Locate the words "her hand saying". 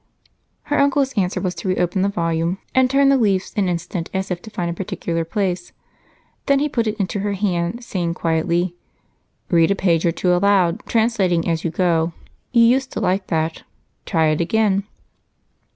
7.19-8.15